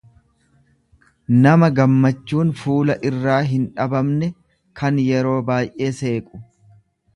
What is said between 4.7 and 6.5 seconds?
kan yeroo baay'ee seequ.